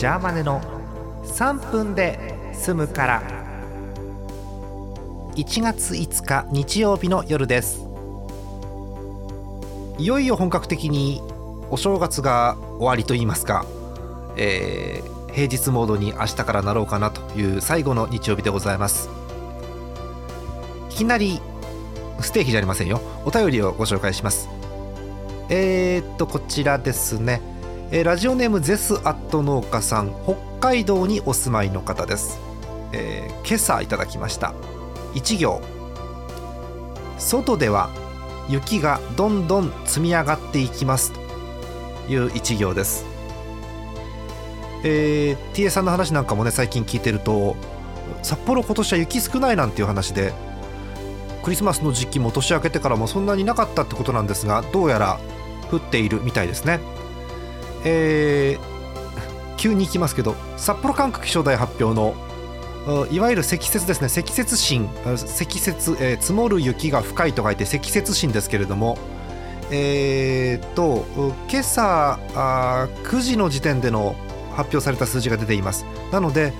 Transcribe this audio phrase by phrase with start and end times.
[0.00, 0.62] ジャーマネの
[1.24, 3.22] 3分で済むから。
[5.34, 7.82] 1月5日日曜日の夜です。
[9.98, 11.20] いよいよ本格的に
[11.68, 13.66] お正月が終わりといいますか、
[14.38, 19.10] えー、平日モードに明日からなろうかなという最後の日曜日でございます。
[20.92, 21.42] いきなり
[22.20, 23.02] ステーキじゃありませんよ。
[23.26, 24.48] お便りをご紹介します。
[25.50, 27.42] えー、っとこちらですね、
[27.92, 32.38] えー、ラジオネームゼスアット農家さん北海道にお住まいの方です、
[32.92, 34.54] えー、今朝いただきました。
[35.14, 35.60] 1行。
[37.18, 37.90] 外では
[38.48, 41.12] 雪がどんどん積み上がっていきます。
[41.12, 41.18] と
[42.12, 43.04] いう1行です。
[44.84, 47.56] えー、TA さんの話なんかもね最近聞いてると
[48.22, 50.32] 札幌今年は雪少ないなんていう話で
[51.42, 55.18] クリスマスの時期も年明けてからもそんなになかったってことなんですがどうやら
[55.72, 56.99] 降っているみたいですね。
[57.84, 62.14] えー、急に行きますけど札幌管区気象台発表の
[63.10, 64.08] いわゆる積雪ですね。
[64.08, 65.70] 積雪深積雪、
[66.02, 68.98] えー、積もる雪が深いと書いて積雪深ですけれども
[69.70, 71.04] えー、と
[71.48, 74.16] 今朝あ9時の時点での
[74.52, 75.84] 発表された数字が出ています。
[76.10, 76.52] なので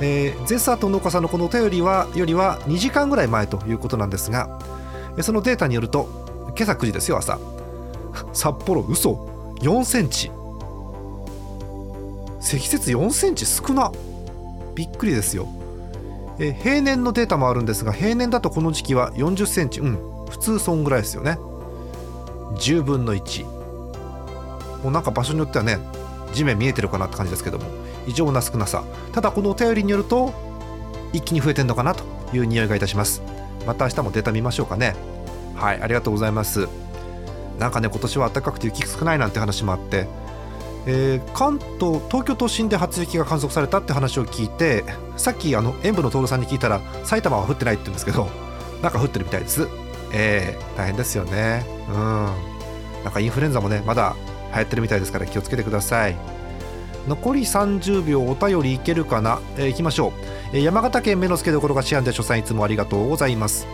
[0.00, 4.58] えー、ゼサと農家さんのこのお便りはよりは2時間ぐらい前ということなんですが
[5.22, 6.08] そのデータによると
[6.56, 7.38] 今朝9時ですよ朝。
[8.32, 9.28] 札幌嘘。
[9.60, 10.30] 4センチ。
[12.48, 13.92] 積雪4センチ少な。
[14.74, 15.46] びっくりですよ。
[16.38, 19.80] え平年のデータもあるんですが平年だとこの時期は40センチ。
[19.80, 19.98] うん
[20.30, 21.32] 普通そんぐらいですよね。
[22.54, 25.78] 10分の1もうなんか場所によってはね
[26.32, 27.66] 地面見えてるかなって感じですけども
[28.06, 28.82] 異常な少なさ。
[29.12, 30.32] ただこのお便りによると
[31.12, 33.20] 一気に増えてんのかなという匂いがいたします。
[33.66, 34.96] また明日もデータ見ましょうかね。
[35.54, 36.66] はいありがとうございます。
[37.58, 40.08] なんかね今年は暖かくて雪少ないなんて話もあって、
[40.90, 44.84] えー、関東東京都心で初雪が観測されたって話を聞いて
[45.18, 48.26] さっきあの塩分の徹さんに聞いたら埼玉は降ってないって言うんですけど
[48.82, 49.68] なんか降ってるみたいです。
[50.12, 51.66] えー、大変ですよね。
[51.90, 51.94] うん。
[53.04, 54.16] なんかインフルエンザもねまだ
[54.54, 56.16] 流行ってるみたいですから気をつけてください。
[57.06, 60.12] 残り30秒お便りいけるかな、えー、いきましょう、
[60.52, 63.66] えー、山形県目の付けどころが治安で所さんいつもありがとうございます。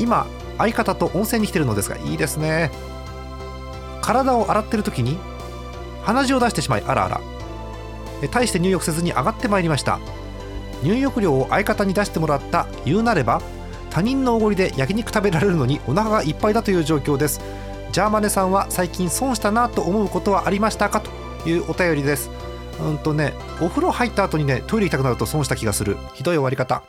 [0.00, 0.26] 今
[0.58, 2.72] 相方と温泉に来てるのですがいいですね。
[4.00, 5.16] 体を洗ってる時に
[6.04, 7.20] 鼻血を出してしまいあらあら。
[8.22, 9.98] え大して入浴せずに上がってまいりました。
[10.82, 13.40] 入浴料を相方に出してもらった言うなれば
[13.90, 17.40] 他人のおごりで焼肉食べられるのにお腹がいっぱいだという状況です。
[17.92, 21.00] ジャーマネさんは最近損したなと思うことはありましたか？
[21.00, 22.30] というお便りです。
[22.80, 25.96] うんとねお風呂入った後にねトイレ行きたくなると損した気がする。
[26.14, 26.82] ひどい終わり方。